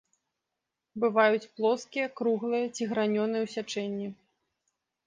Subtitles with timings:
[1.03, 4.07] Бываюць плоскія, круглыя ці гранёныя ў сячэнні.